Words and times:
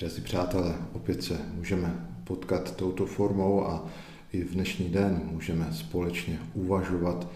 Drazí 0.00 0.20
přátelé, 0.20 0.74
opět 0.92 1.22
se 1.22 1.40
můžeme 1.54 2.08
potkat 2.24 2.76
touto 2.76 3.06
formou 3.06 3.66
a 3.66 3.84
i 4.32 4.44
v 4.44 4.52
dnešní 4.52 4.88
den 4.88 5.20
můžeme 5.24 5.68
společně 5.72 6.38
uvažovat 6.54 7.28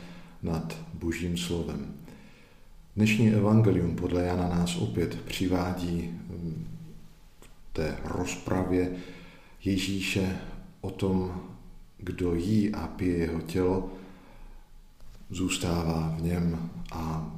nad 0.43 0.77
Božím 0.95 1.37
slovem. 1.37 1.95
Dnešní 2.97 3.29
evangelium 3.29 3.97
podle 3.97 4.25
Jana 4.25 4.49
nás 4.49 4.77
opět 4.77 5.21
přivádí 5.21 6.11
k 7.41 7.47
té 7.73 7.97
rozpravě 8.05 8.93
Ježíše 9.65 10.37
o 10.81 10.91
tom, 10.91 11.41
kdo 11.99 12.35
jí 12.35 12.75
a 12.75 12.87
pije 12.87 13.17
jeho 13.17 13.41
tělo, 13.41 13.93
zůstává 15.31 16.15
v 16.19 16.23
něm 16.23 16.71
a 16.93 17.33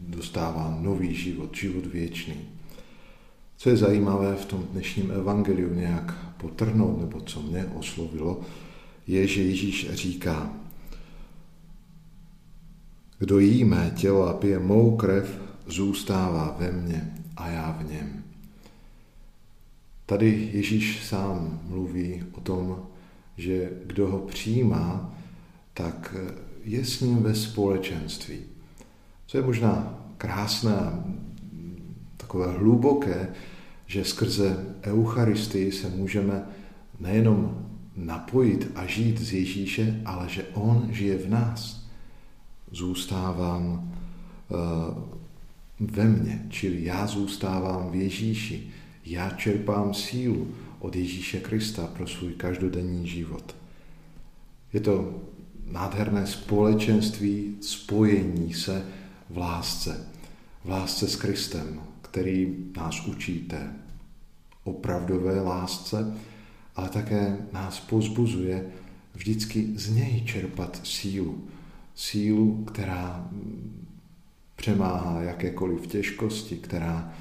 dostává 0.00 0.78
nový 0.80 1.14
život, 1.14 1.56
život 1.56 1.86
věčný. 1.86 2.61
Co 3.62 3.70
je 3.70 3.76
zajímavé 3.76 4.36
v 4.36 4.44
tom 4.44 4.62
dnešním 4.72 5.10
evangeliu 5.10 5.74
nějak 5.74 6.34
potrhnout, 6.36 7.00
nebo 7.00 7.20
co 7.20 7.42
mě 7.42 7.64
oslovilo, 7.64 8.40
je, 9.06 9.26
že 9.26 9.42
Ježíš 9.42 9.90
říká, 9.90 10.52
kdo 13.18 13.38
jí 13.38 13.64
mé 13.64 13.92
tělo 13.96 14.26
a 14.28 14.32
pije 14.32 14.58
mou 14.58 14.96
krev, 14.96 15.40
zůstává 15.66 16.56
ve 16.58 16.72
mně 16.72 17.14
a 17.36 17.48
já 17.48 17.78
v 17.80 17.90
něm. 17.90 18.24
Tady 20.06 20.50
Ježíš 20.52 21.06
sám 21.06 21.60
mluví 21.68 22.24
o 22.32 22.40
tom, 22.40 22.82
že 23.36 23.70
kdo 23.86 24.08
ho 24.08 24.18
přijímá, 24.18 25.14
tak 25.74 26.14
je 26.64 26.84
s 26.84 27.00
ním 27.00 27.22
ve 27.22 27.34
společenství. 27.34 28.38
Co 29.26 29.38
je 29.38 29.42
možná 29.42 29.98
krásné 30.18 30.76
a 30.76 31.04
takové 32.22 32.52
hluboké, 32.52 33.28
že 33.86 34.04
skrze 34.04 34.66
Eucharistii 34.82 35.72
se 35.72 35.88
můžeme 35.88 36.42
nejenom 37.00 37.66
napojit 37.96 38.70
a 38.74 38.86
žít 38.86 39.20
z 39.20 39.32
Ježíše, 39.32 40.00
ale 40.04 40.28
že 40.28 40.44
On 40.54 40.88
žije 40.90 41.18
v 41.18 41.30
nás. 41.30 41.86
Zůstávám 42.70 43.92
uh, 44.48 44.58
ve 45.80 46.04
mně, 46.04 46.46
čili 46.48 46.84
já 46.84 47.06
zůstávám 47.06 47.90
v 47.90 47.94
Ježíši. 47.94 48.70
Já 49.06 49.30
čerpám 49.30 49.94
sílu 49.94 50.48
od 50.78 50.96
Ježíše 50.96 51.40
Krista 51.40 51.86
pro 51.86 52.06
svůj 52.06 52.32
každodenní 52.32 53.08
život. 53.08 53.56
Je 54.72 54.80
to 54.80 55.20
nádherné 55.66 56.26
společenství, 56.26 57.56
spojení 57.60 58.54
se 58.54 58.86
v 59.30 59.36
lásce. 59.38 60.06
V 60.64 60.68
lásce 60.68 61.08
s 61.08 61.16
Kristem, 61.16 61.80
který 62.12 62.56
nás 62.76 63.06
učí 63.06 63.38
té 63.38 63.72
opravdové 64.64 65.40
lásce, 65.40 66.16
ale 66.76 66.88
také 66.88 67.36
nás 67.52 67.80
pozbuzuje 67.80 68.66
vždycky 69.14 69.68
z 69.74 69.94
něj 69.94 70.22
čerpat 70.26 70.80
sílu. 70.84 71.44
Sílu, 71.94 72.64
která 72.64 73.30
přemáhá 74.56 75.22
jakékoliv 75.22 75.86
těžkosti, 75.86 76.56
která 76.56 77.14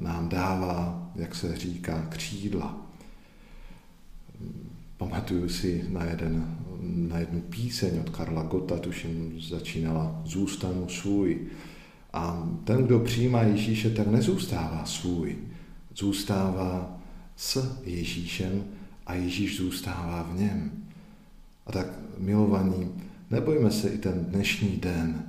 nám 0.00 0.28
dává, 0.28 1.10
jak 1.16 1.34
se 1.34 1.56
říká, 1.56 2.06
křídla. 2.10 2.86
Pamatuju 4.96 5.48
si 5.48 5.84
na, 5.88 6.04
jeden, 6.04 6.58
na 6.80 7.18
jednu 7.18 7.40
píseň 7.40 7.98
od 7.98 8.10
Karla 8.10 8.42
Gota, 8.42 8.78
tuším 8.78 9.40
začínala 9.40 10.22
Zůstanu 10.24 10.88
svůj. 10.88 11.38
A 12.12 12.48
ten, 12.64 12.84
kdo 12.84 12.98
přijímá 12.98 13.42
Ježíše, 13.42 13.90
ten 13.90 14.12
nezůstává 14.12 14.84
svůj, 14.84 15.36
zůstává 15.96 16.98
s 17.36 17.80
Ježíšem 17.84 18.64
a 19.06 19.14
Ježíš 19.14 19.56
zůstává 19.56 20.22
v 20.22 20.40
něm. 20.40 20.70
A 21.66 21.72
tak, 21.72 21.86
milovaní, 22.18 22.88
nebojme 23.30 23.70
se 23.70 23.88
i 23.88 23.98
ten 23.98 24.24
dnešní 24.24 24.68
den 24.68 25.22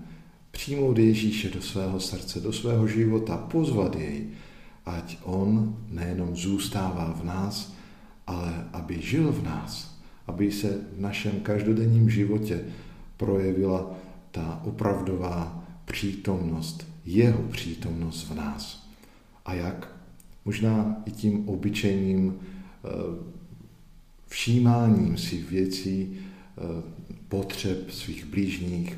přijmout 0.52 0.98
Ježíše 0.98 1.50
do 1.50 1.62
svého 1.62 2.00
srdce, 2.00 2.40
do 2.40 2.54
svého 2.54 2.88
života, 2.88 3.38
pozvat 3.38 3.96
jej, 3.96 4.28
ať 4.86 5.18
on 5.24 5.78
nejenom 5.90 6.36
zůstává 6.36 7.14
v 7.22 7.26
nás, 7.26 7.74
ale 8.28 8.68
aby 8.74 9.02
žil 9.02 9.32
v 9.32 9.44
nás, 9.44 9.98
aby 10.28 10.52
se 10.52 10.78
v 10.98 11.02
našem 11.02 11.40
každodenním 11.40 12.10
životě 12.10 12.60
projevila 13.18 13.92
ta 14.32 14.62
opravdová 14.64 15.64
přítomnost, 15.86 16.88
jeho 17.06 17.44
přítomnost 17.44 18.24
v 18.24 18.36
nás. 18.36 18.88
A 19.46 19.54
jak? 19.54 19.96
Možná 20.46 21.02
i 21.06 21.12
tím 21.12 21.50
obyčejným 21.50 22.40
eh, 22.40 22.90
všímáním 24.28 25.18
si 25.18 25.38
věcí, 25.38 26.18
eh, 26.18 26.62
potřeb 27.28 27.92
svých 27.92 28.26
blížních, 28.26 28.98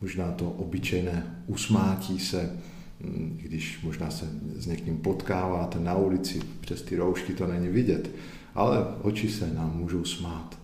možná 0.00 0.32
to 0.32 0.50
obyčejné 0.50 1.42
usmátí 1.46 2.18
se, 2.18 2.56
hm, 3.00 3.38
když 3.42 3.82
možná 3.82 4.10
se 4.10 4.30
s 4.56 4.66
někým 4.66 4.98
potkáváte 4.98 5.78
na 5.80 5.94
ulici, 5.94 6.40
přes 6.60 6.82
ty 6.82 6.96
roušky 6.96 7.34
to 7.34 7.46
není 7.46 7.68
vidět, 7.68 8.10
ale 8.54 8.86
oči 9.02 9.28
se 9.28 9.54
nám 9.54 9.76
můžou 9.76 10.04
smát. 10.04 10.58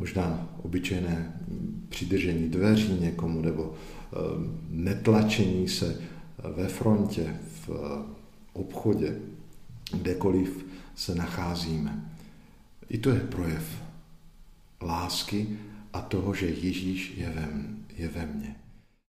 Možná 0.00 0.48
obyčejné 0.62 1.40
přidržení 1.88 2.48
dveří 2.48 3.00
někomu 3.00 3.42
nebo 3.42 3.74
eh, 3.74 4.16
netlačení 4.70 5.68
se 5.68 6.00
ve 6.56 6.68
frontě, 6.68 7.36
v 7.66 7.70
obchodě, 8.52 9.16
kdekoliv 9.92 10.66
se 10.94 11.14
nacházíme. 11.14 12.10
I 12.88 12.98
to 12.98 13.10
je 13.10 13.20
projev 13.20 13.82
lásky 14.82 15.48
a 15.92 16.00
toho, 16.00 16.34
že 16.34 16.46
Ježíš 16.46 17.12
je 17.96 18.08
ve 18.08 18.26
mně. 18.26 18.56